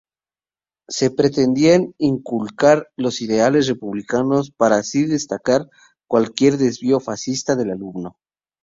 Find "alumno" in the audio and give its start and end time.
7.69-8.15